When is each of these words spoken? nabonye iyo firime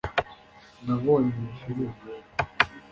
nabonye 0.85 1.31
iyo 1.41 1.51
firime 1.59 1.95